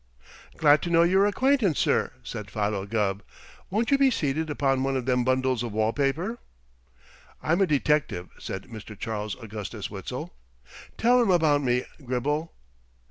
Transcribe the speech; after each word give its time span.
"Glad 0.57 0.81
to 0.81 0.89
know 0.89 1.03
your 1.03 1.27
acquaintance, 1.27 1.77
sir," 1.77 2.13
said 2.23 2.49
Philo 2.49 2.87
Gubb. 2.87 3.21
"Won't 3.69 3.91
you 3.91 3.99
be 3.99 4.09
seated 4.09 4.49
upon 4.49 4.81
one 4.81 4.97
of 4.97 5.05
them 5.05 5.23
bundles 5.23 5.61
of 5.61 5.73
wall 5.73 5.93
paper?" 5.93 6.39
"I'm 7.43 7.61
a 7.61 7.67
detective," 7.67 8.29
said 8.39 8.63
Mr. 8.63 8.97
Charles 8.97 9.35
Augustus 9.39 9.91
Witzel. 9.91 10.33
"Tell 10.97 11.21
him 11.21 11.29
about 11.29 11.61
me, 11.61 11.85
Gribble." 12.03 12.51